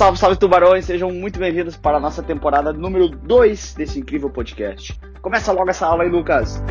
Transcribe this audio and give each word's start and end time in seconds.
Salve, 0.00 0.18
salve 0.18 0.36
tubarões, 0.38 0.86
sejam 0.86 1.12
muito 1.12 1.38
bem-vindos 1.38 1.76
para 1.76 1.98
a 1.98 2.00
nossa 2.00 2.22
temporada 2.22 2.72
número 2.72 3.06
2 3.06 3.74
desse 3.74 3.98
incrível 3.98 4.30
podcast. 4.30 4.98
Começa 5.20 5.52
logo 5.52 5.68
essa 5.68 5.86
aula 5.86 6.04
aí, 6.04 6.08
Lucas. 6.08 6.62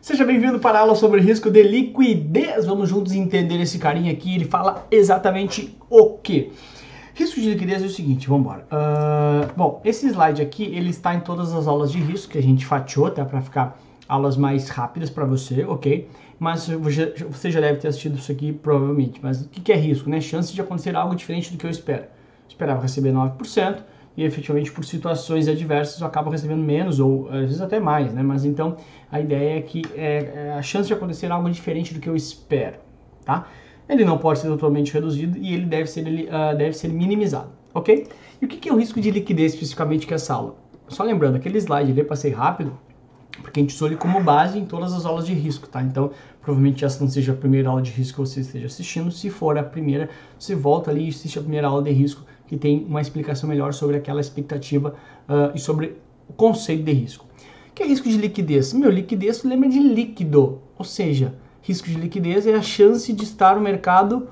Seja 0.00 0.24
bem-vindo 0.24 0.58
para 0.58 0.78
a 0.78 0.80
aula 0.80 0.94
sobre 0.94 1.20
risco 1.20 1.50
de 1.50 1.62
liquidez. 1.62 2.64
Vamos 2.64 2.88
juntos 2.88 3.12
entender 3.12 3.60
esse 3.60 3.78
carinha 3.78 4.10
aqui. 4.10 4.34
Ele 4.34 4.46
fala 4.46 4.86
exatamente 4.90 5.76
o 5.90 6.16
que. 6.16 6.50
Risco 7.12 7.38
de 7.38 7.50
liquidez 7.50 7.82
é 7.82 7.84
o 7.84 7.90
seguinte, 7.90 8.26
vamos 8.26 8.46
embora. 8.46 8.66
Uh, 8.72 9.52
bom, 9.54 9.82
esse 9.84 10.08
slide 10.08 10.40
aqui 10.40 10.64
ele 10.64 10.88
está 10.88 11.14
em 11.14 11.20
todas 11.20 11.52
as 11.52 11.66
aulas 11.66 11.92
de 11.92 11.98
risco 11.98 12.32
que 12.32 12.38
a 12.38 12.42
gente 12.42 12.64
fatiou, 12.64 13.10
tá? 13.10 13.22
Para 13.22 13.42
ficar 13.42 13.78
aulas 14.08 14.36
mais 14.36 14.68
rápidas 14.68 15.10
para 15.10 15.24
você, 15.24 15.64
ok? 15.64 16.08
Mas 16.38 16.68
você 16.68 17.50
já 17.50 17.60
deve 17.60 17.78
ter 17.78 17.88
assistido 17.88 18.18
isso 18.18 18.30
aqui 18.30 18.52
provavelmente. 18.52 19.20
Mas 19.22 19.42
o 19.42 19.48
que 19.48 19.72
é 19.72 19.76
risco, 19.76 20.10
né? 20.10 20.20
Chance 20.20 20.52
de 20.52 20.60
acontecer 20.60 20.94
algo 20.94 21.14
diferente 21.14 21.52
do 21.52 21.58
que 21.58 21.64
eu 21.64 21.70
espero. 21.70 22.04
Esperava 22.48 22.82
receber 22.82 23.12
9% 23.12 23.78
e 24.16 24.24
efetivamente 24.24 24.70
por 24.70 24.84
situações 24.84 25.48
adversas 25.48 26.00
eu 26.00 26.06
acabo 26.06 26.30
recebendo 26.30 26.62
menos 26.62 27.00
ou 27.00 27.28
às 27.28 27.40
vezes 27.40 27.60
até 27.60 27.80
mais, 27.80 28.12
né? 28.12 28.22
Mas 28.22 28.44
então 28.44 28.76
a 29.10 29.20
ideia 29.20 29.58
é 29.58 29.62
que 29.62 29.82
é, 29.94 30.48
é 30.48 30.52
a 30.52 30.62
chance 30.62 30.86
de 30.86 30.94
acontecer 30.94 31.30
algo 31.30 31.50
diferente 31.50 31.94
do 31.94 32.00
que 32.00 32.08
eu 32.08 32.16
espero, 32.16 32.76
tá? 33.24 33.48
Ele 33.88 34.04
não 34.04 34.16
pode 34.16 34.38
ser 34.38 34.48
totalmente 34.48 34.92
reduzido 34.92 35.36
e 35.36 35.52
ele 35.52 35.66
deve 35.66 35.86
ser, 35.88 36.06
ele, 36.06 36.24
uh, 36.24 36.56
deve 36.56 36.72
ser 36.72 36.88
minimizado, 36.88 37.50
ok? 37.74 38.06
E 38.40 38.44
o 38.44 38.48
que 38.48 38.68
é 38.68 38.72
o 38.72 38.76
risco 38.76 39.00
de 39.00 39.10
liquidez 39.10 39.52
especificamente 39.52 40.06
que 40.06 40.14
é 40.14 40.16
essa 40.16 40.34
aula? 40.34 40.56
Só 40.88 41.02
lembrando, 41.02 41.36
aquele 41.36 41.58
slide 41.58 41.90
ali 41.90 42.00
eu 42.00 42.06
passei 42.06 42.30
rápido, 42.32 42.78
porque 43.42 43.60
a 43.60 43.62
gente 43.62 43.74
usou 43.74 43.88
ele 43.88 43.96
como 43.96 44.22
base 44.22 44.58
em 44.58 44.64
todas 44.64 44.92
as 44.92 45.04
aulas 45.04 45.26
de 45.26 45.34
risco, 45.34 45.68
tá? 45.68 45.82
Então, 45.82 46.10
provavelmente 46.40 46.84
essa 46.84 47.02
não 47.02 47.10
seja 47.10 47.32
a 47.32 47.36
primeira 47.36 47.68
aula 47.68 47.82
de 47.82 47.90
risco 47.90 48.22
que 48.22 48.28
você 48.28 48.40
esteja 48.40 48.66
assistindo. 48.66 49.10
Se 49.10 49.30
for 49.30 49.58
a 49.58 49.62
primeira, 49.62 50.08
você 50.38 50.54
volta 50.54 50.90
ali 50.90 51.06
e 51.06 51.08
assiste 51.08 51.38
a 51.38 51.42
primeira 51.42 51.68
aula 51.68 51.82
de 51.82 51.90
risco, 51.90 52.22
que 52.46 52.56
tem 52.56 52.84
uma 52.84 53.00
explicação 53.00 53.48
melhor 53.48 53.72
sobre 53.72 53.96
aquela 53.96 54.20
expectativa 54.20 54.94
uh, 55.28 55.54
e 55.54 55.58
sobre 55.58 55.96
o 56.28 56.32
conceito 56.32 56.84
de 56.84 56.92
risco. 56.92 57.26
O 57.70 57.74
que 57.74 57.82
é 57.82 57.86
risco 57.86 58.08
de 58.08 58.16
liquidez? 58.16 58.72
Meu, 58.72 58.90
liquidez 58.90 59.42
lembra 59.42 59.68
de 59.68 59.80
líquido, 59.80 60.60
ou 60.78 60.84
seja, 60.84 61.34
risco 61.60 61.88
de 61.88 61.94
liquidez 61.94 62.46
é 62.46 62.54
a 62.54 62.62
chance 62.62 63.12
de 63.12 63.24
estar 63.24 63.56
no 63.56 63.62
mercado 63.62 64.28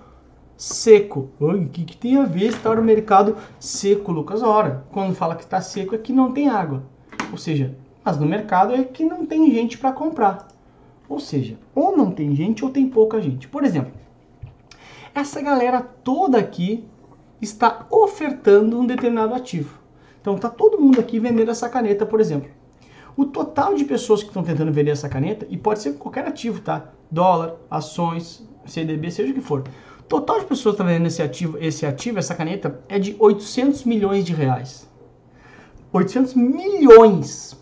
seco. 0.57 1.31
O 1.41 1.67
que, 1.67 1.85
que 1.85 1.97
tem 1.97 2.19
a 2.19 2.25
ver 2.25 2.49
estar 2.49 2.77
no 2.77 2.83
mercado 2.83 3.37
seco, 3.59 4.13
Lucas? 4.13 4.43
Ora, 4.43 4.85
quando 4.93 5.15
fala 5.15 5.35
que 5.35 5.43
está 5.43 5.61
seco 5.61 5.95
é 5.95 5.99
que 5.99 6.13
não 6.13 6.31
tem 6.31 6.49
água. 6.49 6.85
Ou 7.33 7.39
seja, 7.39 7.75
mas 8.05 8.19
no 8.19 8.27
mercado 8.27 8.75
é 8.75 8.85
que 8.85 9.05
não 9.05 9.25
tem 9.27 9.51
gente 9.51 9.79
para 9.79 9.93
comprar. 9.93 10.49
Ou 11.09 11.21
seja, 11.21 11.59
ou 11.75 11.97
não 11.97 12.11
tem 12.11 12.35
gente 12.35 12.65
ou 12.65 12.71
tem 12.71 12.89
pouca 12.89 13.21
gente. 13.21 13.47
Por 13.49 13.65
exemplo, 13.65 13.93
essa 15.15 15.41
galera 15.41 15.81
toda 15.81 16.39
aqui 16.39 16.85
está 17.41 17.87
ofertando 17.91 18.79
um 18.79 18.87
determinado 18.87 19.35
ativo. 19.35 19.79
Então 20.21 20.39
tá 20.39 20.49
todo 20.49 20.81
mundo 20.81 21.01
aqui 21.01 21.19
vendendo 21.19 21.51
essa 21.51 21.69
caneta, 21.69 22.07
por 22.07 22.21
exemplo. 22.21 22.49
O 23.17 23.27
total 23.27 23.75
de 23.75 23.85
pessoas 23.85 24.23
que 24.23 24.29
estão 24.29 24.43
tentando 24.43 24.73
vender 24.73 24.93
essa 24.93 25.09
caneta, 25.09 25.47
e 25.51 25.57
pode 25.57 25.81
ser 25.81 25.95
qualquer 25.95 26.27
ativo, 26.27 26.63
tá? 26.63 26.93
Dólar, 27.11 27.57
ações, 27.71 28.43
CDB, 28.65 29.11
seja 29.11 29.33
o 29.33 29.35
que 29.35 29.41
for. 29.41 29.65
O 30.01 30.03
total 30.05 30.41
de 30.41 30.47
pessoas 30.47 30.75
que 30.75 30.81
estão 30.81 30.87
vendendo 30.87 31.09
esse 31.09 31.23
ativo, 31.23 31.59
esse 31.61 31.85
ativo, 31.85 32.19
essa 32.19 32.35
caneta, 32.35 32.81
é 32.89 32.99
de 32.99 33.15
800 33.19 33.85
milhões 33.85 34.25
de 34.25 34.33
reais. 34.33 34.89
800 35.93 36.35
milhões! 36.35 37.62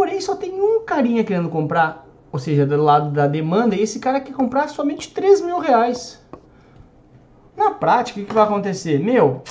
Porém, 0.00 0.18
só 0.18 0.34
tem 0.34 0.58
um 0.58 0.80
carinha 0.80 1.22
querendo 1.22 1.50
comprar, 1.50 2.06
ou 2.32 2.38
seja, 2.38 2.64
do 2.64 2.82
lado 2.82 3.10
da 3.10 3.26
demanda, 3.26 3.76
e 3.76 3.82
esse 3.82 3.98
cara 3.98 4.18
quer 4.18 4.32
comprar 4.32 4.66
somente 4.70 5.12
3 5.12 5.42
mil 5.42 5.58
reais. 5.58 6.18
Na 7.54 7.72
prática, 7.72 8.18
o 8.18 8.24
que 8.24 8.32
vai 8.32 8.44
acontecer? 8.44 8.98
Meu, 8.98 9.42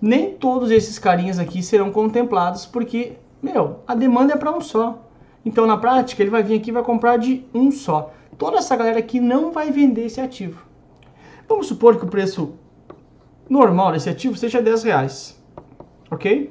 nem 0.00 0.32
todos 0.32 0.70
esses 0.70 0.98
carinhas 0.98 1.38
aqui 1.38 1.62
serão 1.62 1.92
contemplados, 1.92 2.64
porque, 2.64 3.18
meu, 3.42 3.80
a 3.86 3.94
demanda 3.94 4.32
é 4.32 4.36
para 4.38 4.50
um 4.50 4.62
só. 4.62 4.98
Então, 5.44 5.66
na 5.66 5.76
prática, 5.76 6.22
ele 6.22 6.30
vai 6.30 6.42
vir 6.42 6.58
aqui 6.58 6.70
e 6.70 6.72
vai 6.72 6.82
comprar 6.82 7.18
de 7.18 7.44
um 7.52 7.70
só. 7.70 8.10
Toda 8.38 8.56
essa 8.56 8.74
galera 8.74 9.00
aqui 9.00 9.20
não 9.20 9.52
vai 9.52 9.70
vender 9.70 10.06
esse 10.06 10.22
ativo. 10.22 10.64
Vamos 11.46 11.66
supor 11.66 11.98
que 11.98 12.06
o 12.06 12.08
preço 12.08 12.54
normal 13.46 13.92
desse 13.92 14.08
ativo 14.08 14.38
seja 14.38 14.62
10 14.62 14.84
reais. 14.84 15.38
Ok? 16.10 16.50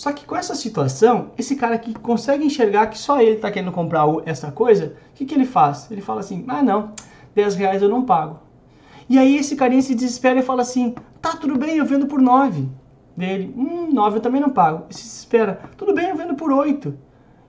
Só 0.00 0.14
que 0.14 0.24
com 0.24 0.34
essa 0.34 0.54
situação, 0.54 1.32
esse 1.36 1.54
cara 1.56 1.76
que 1.76 1.92
consegue 1.92 2.42
enxergar 2.42 2.86
que 2.86 2.96
só 2.96 3.20
ele 3.20 3.32
está 3.32 3.50
querendo 3.50 3.70
comprar 3.70 4.06
essa 4.24 4.50
coisa, 4.50 4.96
o 5.10 5.14
que, 5.14 5.26
que 5.26 5.34
ele 5.34 5.44
faz? 5.44 5.90
Ele 5.90 6.00
fala 6.00 6.20
assim, 6.20 6.42
ah 6.48 6.62
não, 6.62 6.94
10 7.34 7.54
reais 7.56 7.82
eu 7.82 7.88
não 7.90 8.06
pago. 8.06 8.40
E 9.10 9.18
aí 9.18 9.36
esse 9.36 9.54
carinha 9.56 9.82
se 9.82 9.94
desespera 9.94 10.40
e 10.40 10.42
fala 10.42 10.62
assim, 10.62 10.94
tá 11.20 11.36
tudo 11.36 11.58
bem, 11.58 11.76
eu 11.76 11.84
vendo 11.84 12.06
por 12.06 12.18
9. 12.18 12.66
Dele, 13.14 13.52
hum, 13.54 13.92
9 13.92 14.16
eu 14.16 14.22
também 14.22 14.40
não 14.40 14.48
pago. 14.48 14.86
E 14.88 14.94
se 14.94 15.02
desespera, 15.02 15.60
tudo 15.76 15.92
bem, 15.92 16.08
eu 16.08 16.16
vendo 16.16 16.34
por 16.34 16.50
8. 16.50 16.96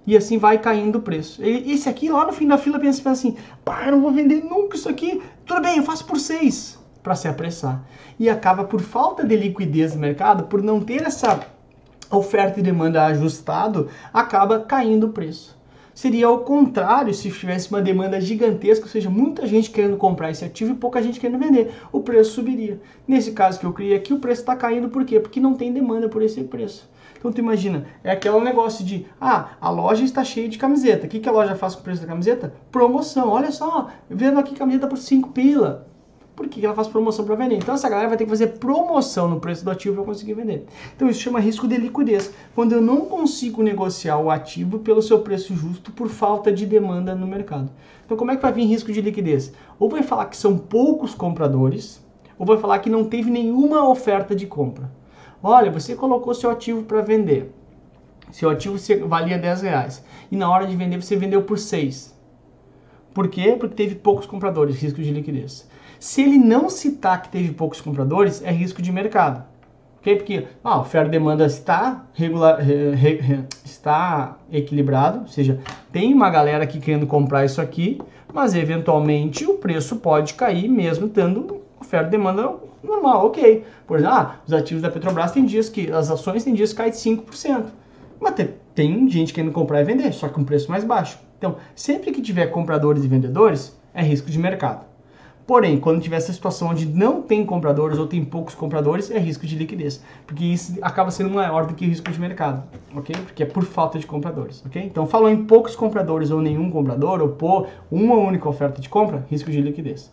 E 0.05 0.17
assim 0.17 0.37
vai 0.37 0.57
caindo 0.57 0.97
o 0.97 1.01
preço. 1.01 1.41
Esse 1.41 1.87
aqui 1.87 2.09
lá 2.09 2.25
no 2.25 2.33
fim 2.33 2.49
da 2.49 2.57
fila 2.57 2.77
pensa, 2.77 3.01
pensa 3.01 3.11
assim, 3.11 3.37
pá, 3.63 3.85
eu 3.85 3.93
não 3.93 4.01
vou 4.01 4.11
vender 4.11 4.43
nunca 4.43 4.75
isso 4.75 4.89
aqui. 4.89 5.21
Tudo 5.45 5.61
bem, 5.61 5.77
eu 5.77 5.83
faço 5.83 6.03
por 6.03 6.19
6 6.19 6.77
para 7.01 7.15
se 7.15 7.29
apressar. 7.29 7.81
E 8.19 8.29
acaba 8.29 8.65
por 8.65 8.81
falta 8.81 9.25
de 9.25 9.37
liquidez 9.37 9.95
no 9.95 10.01
mercado, 10.01 10.47
por 10.47 10.61
não 10.61 10.81
ter 10.81 11.03
essa 11.03 11.39
oferta 12.11 12.59
e 12.59 12.63
demanda 12.63 13.05
ajustado, 13.05 13.87
acaba 14.13 14.59
caindo 14.59 15.07
o 15.07 15.11
preço. 15.11 15.59
Seria 15.93 16.27
ao 16.27 16.39
contrário 16.39 17.13
se 17.13 17.29
tivesse 17.29 17.69
uma 17.69 17.81
demanda 17.81 18.19
gigantesca, 18.19 18.85
ou 18.85 18.91
seja, 18.91 19.09
muita 19.09 19.45
gente 19.45 19.69
querendo 19.69 19.97
comprar 19.97 20.31
esse 20.31 20.43
ativo 20.43 20.71
e 20.71 20.75
pouca 20.75 21.01
gente 21.01 21.19
querendo 21.19 21.39
vender. 21.39 21.73
O 21.91 21.99
preço 22.01 22.31
subiria. 22.31 22.79
Nesse 23.07 23.33
caso 23.33 23.59
que 23.59 23.65
eu 23.65 23.73
criei 23.73 23.95
aqui, 23.95 24.13
o 24.13 24.19
preço 24.19 24.41
está 24.41 24.55
caindo 24.55 24.89
por 24.89 25.03
quê? 25.03 25.19
Porque 25.19 25.39
não 25.39 25.53
tem 25.53 25.73
demanda 25.73 26.07
por 26.07 26.21
esse 26.21 26.43
preço. 26.43 26.89
Então 27.17 27.31
tu 27.31 27.39
imagina, 27.39 27.85
é 28.03 28.11
aquele 28.11 28.39
negócio 28.39 28.83
de, 28.83 29.05
ah, 29.19 29.49
a 29.61 29.69
loja 29.69 30.03
está 30.03 30.23
cheia 30.23 30.49
de 30.49 30.57
camiseta. 30.57 31.05
O 31.05 31.09
que, 31.09 31.19
que 31.19 31.29
a 31.29 31.31
loja 31.31 31.55
faz 31.55 31.75
com 31.75 31.81
o 31.81 31.83
preço 31.83 32.01
da 32.01 32.07
camiseta? 32.07 32.53
Promoção. 32.71 33.29
Olha 33.29 33.51
só, 33.51 33.89
vendo 34.09 34.39
aqui 34.39 34.55
camiseta 34.55 34.87
por 34.87 34.97
5 34.97 35.29
pila. 35.29 35.90
Por 36.35 36.47
que 36.47 36.65
ela 36.65 36.73
faz 36.73 36.87
promoção 36.87 37.25
para 37.25 37.35
vender? 37.35 37.55
Então 37.55 37.75
essa 37.75 37.89
galera 37.89 38.07
vai 38.07 38.17
ter 38.17 38.23
que 38.23 38.29
fazer 38.29 38.47
promoção 38.59 39.27
no 39.27 39.39
preço 39.39 39.63
do 39.65 39.71
ativo 39.71 39.95
para 39.95 40.05
conseguir 40.05 40.33
vender. 40.33 40.65
Então 40.95 41.09
isso 41.09 41.19
chama 41.19 41.39
risco 41.39 41.67
de 41.67 41.77
liquidez, 41.77 42.33
quando 42.55 42.71
eu 42.71 42.81
não 42.81 43.01
consigo 43.01 43.61
negociar 43.61 44.17
o 44.17 44.29
ativo 44.29 44.79
pelo 44.79 45.01
seu 45.01 45.19
preço 45.19 45.55
justo 45.55 45.91
por 45.91 46.07
falta 46.07 46.51
de 46.51 46.65
demanda 46.65 47.13
no 47.13 47.27
mercado. 47.27 47.69
Então 48.05 48.17
como 48.17 48.31
é 48.31 48.35
que 48.35 48.41
vai 48.41 48.53
vir 48.53 48.65
risco 48.65 48.91
de 48.91 49.01
liquidez? 49.01 49.53
Ou 49.77 49.89
vai 49.89 50.03
falar 50.03 50.25
que 50.25 50.37
são 50.37 50.57
poucos 50.57 51.13
compradores, 51.13 52.03
ou 52.39 52.45
vai 52.45 52.57
falar 52.57 52.79
que 52.79 52.89
não 52.89 53.03
teve 53.03 53.29
nenhuma 53.29 53.87
oferta 53.87 54.35
de 54.35 54.47
compra. 54.47 54.89
Olha, 55.43 55.71
você 55.71 55.95
colocou 55.95 56.33
seu 56.33 56.49
ativo 56.49 56.83
para 56.83 57.01
vender. 57.01 57.53
Seu 58.31 58.49
ativo 58.49 58.77
valia 59.07 59.37
10 59.37 59.61
reais. 59.63 60.03
E 60.31 60.35
na 60.37 60.49
hora 60.49 60.65
de 60.65 60.75
vender 60.75 61.01
você 61.01 61.15
vendeu 61.15 61.43
por 61.43 61.59
6. 61.59 62.15
Por 63.13 63.27
quê? 63.27 63.57
Porque 63.59 63.75
teve 63.75 63.95
poucos 63.95 64.25
compradores, 64.25 64.77
risco 64.77 65.01
de 65.01 65.11
liquidez. 65.11 65.67
Se 66.01 66.19
ele 66.23 66.39
não 66.39 66.67
citar 66.67 67.21
que 67.21 67.29
teve 67.29 67.53
poucos 67.53 67.79
compradores, 67.79 68.41
é 68.43 68.49
risco 68.49 68.81
de 68.81 68.91
mercado. 68.91 69.45
Okay? 69.99 70.15
Porque 70.15 70.47
ah, 70.63 70.71
a 70.71 70.81
oferta 70.81 71.09
e 71.09 71.11
demanda 71.11 71.45
está, 71.45 72.07
regular, 72.15 72.59
re, 72.59 72.95
re, 72.95 73.43
está 73.63 74.35
equilibrado, 74.51 75.19
ou 75.19 75.27
seja, 75.27 75.59
tem 75.91 76.11
uma 76.11 76.31
galera 76.31 76.63
aqui 76.63 76.79
querendo 76.79 77.05
comprar 77.05 77.45
isso 77.45 77.61
aqui, 77.61 78.01
mas 78.33 78.55
eventualmente 78.55 79.45
o 79.45 79.59
preço 79.59 79.97
pode 79.97 80.33
cair 80.33 80.67
mesmo 80.67 81.07
tendo 81.07 81.61
oferta 81.79 82.07
e 82.07 82.09
demanda 82.09 82.51
normal, 82.83 83.27
ok. 83.27 83.63
Por 83.85 83.99
exemplo, 83.99 84.15
ah, 84.15 84.35
os 84.47 84.53
ativos 84.53 84.81
da 84.81 84.89
Petrobras 84.89 85.31
tem 85.31 85.45
dias 85.45 85.69
que, 85.69 85.91
as 85.91 86.09
ações 86.09 86.43
tem 86.43 86.55
dias 86.55 86.73
que 86.73 86.77
caem 86.77 86.91
5%. 86.91 87.65
Mas 88.19 88.33
tem, 88.73 89.07
gente 89.07 89.31
querendo 89.31 89.51
comprar 89.51 89.81
e 89.81 89.83
vender, 89.83 90.11
só 90.13 90.27
com 90.27 90.41
um 90.41 90.45
preço 90.45 90.71
mais 90.71 90.83
baixo. 90.83 91.19
Então, 91.37 91.57
sempre 91.75 92.11
que 92.11 92.23
tiver 92.23 92.47
compradores 92.47 93.03
e 93.03 93.07
vendedores, 93.07 93.79
é 93.93 94.01
risco 94.01 94.31
de 94.31 94.39
mercado. 94.39 94.90
Porém, 95.51 95.77
quando 95.77 95.99
tiver 95.99 96.15
essa 96.15 96.31
situação 96.31 96.69
onde 96.69 96.85
não 96.85 97.21
tem 97.21 97.45
compradores 97.45 97.99
ou 97.99 98.07
tem 98.07 98.23
poucos 98.23 98.55
compradores, 98.55 99.11
é 99.11 99.19
risco 99.19 99.45
de 99.45 99.57
liquidez, 99.57 100.01
porque 100.25 100.45
isso 100.45 100.77
acaba 100.81 101.11
sendo 101.11 101.29
maior 101.29 101.65
do 101.65 101.73
que 101.73 101.85
risco 101.85 102.09
de 102.09 102.17
mercado, 102.17 102.63
ok? 102.95 103.13
Porque 103.17 103.43
é 103.43 103.45
por 103.45 103.65
falta 103.65 103.99
de 103.99 104.07
compradores, 104.07 104.63
ok? 104.65 104.81
Então, 104.81 105.05
falou 105.05 105.29
em 105.29 105.43
poucos 105.43 105.75
compradores 105.75 106.31
ou 106.31 106.41
nenhum 106.41 106.71
comprador, 106.71 107.21
ou 107.21 107.27
por 107.27 107.67
uma 107.91 108.15
única 108.15 108.47
oferta 108.47 108.79
de 108.79 108.87
compra, 108.87 109.25
risco 109.29 109.51
de 109.51 109.59
liquidez. 109.59 110.09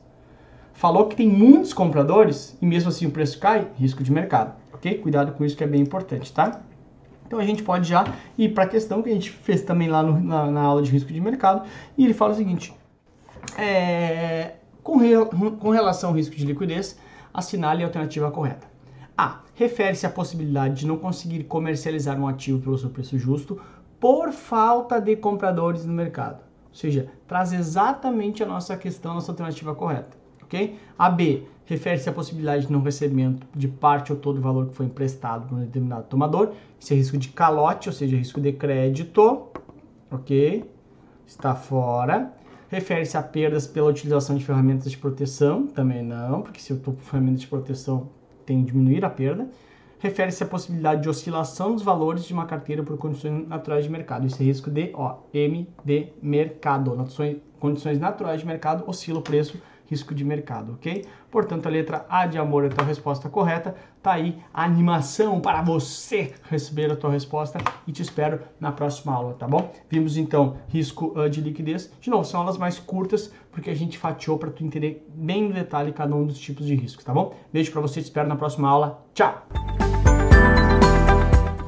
Falou 0.72 1.06
que 1.06 1.14
tem 1.14 1.28
muitos 1.28 1.72
compradores 1.72 2.58
e 2.60 2.66
mesmo 2.66 2.88
assim 2.88 3.06
o 3.06 3.12
preço 3.12 3.38
cai, 3.38 3.68
risco 3.76 4.02
de 4.02 4.10
mercado, 4.10 4.56
ok? 4.74 4.98
Cuidado 4.98 5.30
com 5.34 5.44
isso 5.44 5.56
que 5.56 5.62
é 5.62 5.68
bem 5.68 5.82
importante, 5.82 6.32
tá? 6.32 6.62
Então 7.28 7.38
a 7.38 7.44
gente 7.44 7.62
pode 7.62 7.88
já 7.88 8.04
ir 8.36 8.48
para 8.48 8.64
a 8.64 8.66
questão 8.66 9.00
que 9.02 9.08
a 9.08 9.14
gente 9.14 9.30
fez 9.30 9.62
também 9.62 9.88
lá 9.88 10.02
no, 10.02 10.18
na, 10.18 10.50
na, 10.50 10.62
aula 10.62 10.82
de 10.82 10.90
risco 10.90 11.12
de 11.12 11.20
mercado 11.20 11.62
e 11.96 12.04
ele 12.04 12.12
fala 12.12 12.32
o 12.32 12.36
seguinte: 12.36 12.74
é, 13.56 14.54
com, 14.88 14.96
re, 14.96 15.12
com 15.60 15.68
relação 15.68 16.08
ao 16.08 16.16
risco 16.16 16.34
de 16.34 16.46
liquidez, 16.46 16.98
assinale 17.34 17.82
a 17.82 17.86
alternativa 17.86 18.30
correta. 18.30 18.66
A. 19.18 19.42
Refere-se 19.54 20.06
à 20.06 20.08
possibilidade 20.08 20.76
de 20.76 20.86
não 20.86 20.96
conseguir 20.96 21.44
comercializar 21.44 22.18
um 22.18 22.26
ativo 22.26 22.58
pelo 22.58 22.78
seu 22.78 22.88
preço 22.88 23.18
justo 23.18 23.60
por 24.00 24.32
falta 24.32 24.98
de 24.98 25.14
compradores 25.14 25.84
no 25.84 25.92
mercado. 25.92 26.40
Ou 26.70 26.74
seja, 26.74 27.10
traz 27.26 27.52
exatamente 27.52 28.42
a 28.42 28.46
nossa 28.46 28.78
questão, 28.78 29.10
a 29.10 29.14
nossa 29.16 29.30
alternativa 29.30 29.74
correta. 29.74 30.16
ok? 30.42 30.78
A 30.98 31.10
B 31.10 31.42
refere-se 31.66 32.08
à 32.08 32.12
possibilidade 32.12 32.66
de 32.66 32.72
não 32.72 32.80
recebimento 32.80 33.46
de 33.54 33.68
parte 33.68 34.10
ou 34.10 34.18
todo 34.18 34.38
o 34.38 34.40
valor 34.40 34.68
que 34.68 34.74
foi 34.74 34.86
emprestado 34.86 35.48
por 35.48 35.58
um 35.58 35.60
determinado 35.60 36.04
tomador. 36.04 36.52
Isso 36.80 36.94
é 36.94 36.96
risco 36.96 37.18
de 37.18 37.28
calote, 37.28 37.90
ou 37.90 37.94
seja, 37.94 38.16
risco 38.16 38.40
de 38.40 38.52
crédito, 38.52 39.48
ok? 40.10 40.64
Está 41.26 41.54
fora. 41.54 42.37
Refere-se 42.68 43.16
a 43.16 43.22
perdas 43.22 43.66
pela 43.66 43.88
utilização 43.88 44.36
de 44.36 44.44
ferramentas 44.44 44.90
de 44.90 44.98
proteção, 44.98 45.66
também 45.66 46.02
não, 46.02 46.42
porque 46.42 46.60
se 46.60 46.70
eu 46.70 46.76
estou 46.76 46.94
com 46.94 47.00
ferramentas 47.00 47.40
de 47.40 47.46
proteção, 47.46 48.10
tem 48.44 48.64
que 48.64 48.72
diminuir 48.72 49.04
a 49.04 49.10
perda 49.10 49.48
refere-se 49.98 50.42
à 50.42 50.46
possibilidade 50.46 51.02
de 51.02 51.08
oscilação 51.08 51.74
dos 51.74 51.82
valores 51.82 52.24
de 52.24 52.32
uma 52.32 52.46
carteira 52.46 52.82
por 52.82 52.96
condições 52.96 53.46
naturais 53.48 53.84
de 53.84 53.90
mercado. 53.90 54.26
Isso 54.26 54.40
é 54.42 54.46
risco 54.46 54.70
de 54.70 54.90
ó, 54.94 55.18
M 55.34 55.68
de 55.84 56.08
mercado. 56.22 56.96
Condições 57.58 57.98
naturais 57.98 58.40
de 58.40 58.46
mercado 58.46 58.84
oscila 58.86 59.18
o 59.18 59.22
preço 59.22 59.60
risco 59.88 60.14
de 60.14 60.24
mercado, 60.24 60.74
ok? 60.74 61.04
Portanto, 61.30 61.66
a 61.66 61.70
letra 61.70 62.06
A 62.08 62.26
de 62.26 62.38
amor 62.38 62.64
é 62.64 62.68
a 62.68 62.70
tua 62.70 62.84
resposta 62.84 63.28
correta. 63.28 63.74
Tá 64.02 64.12
aí 64.12 64.38
a 64.52 64.64
animação 64.64 65.40
para 65.40 65.60
você 65.62 66.32
receber 66.44 66.90
a 66.90 66.96
tua 66.96 67.10
resposta 67.10 67.58
e 67.86 67.92
te 67.92 68.02
espero 68.02 68.40
na 68.60 68.70
próxima 68.70 69.12
aula, 69.12 69.34
tá 69.34 69.46
bom? 69.46 69.72
Vimos 69.90 70.16
então 70.16 70.56
risco 70.68 71.18
uh, 71.18 71.28
de 71.28 71.40
liquidez. 71.40 71.90
De 72.00 72.10
novo, 72.10 72.24
são 72.24 72.40
aulas 72.40 72.56
mais 72.56 72.78
curtas 72.78 73.32
porque 73.50 73.70
a 73.70 73.74
gente 73.74 73.98
fatiou 73.98 74.38
para 74.38 74.50
tu 74.50 74.64
entender 74.64 75.06
bem 75.14 75.48
no 75.48 75.54
detalhe 75.54 75.92
cada 75.92 76.14
um 76.14 76.26
dos 76.26 76.38
tipos 76.38 76.66
de 76.66 76.74
riscos, 76.74 77.04
tá 77.04 77.12
bom? 77.12 77.34
Beijo 77.52 77.72
para 77.72 77.80
você, 77.80 78.00
te 78.00 78.04
espero 78.04 78.28
na 78.28 78.36
próxima 78.36 78.68
aula. 78.68 79.04
Tchau. 79.14 79.57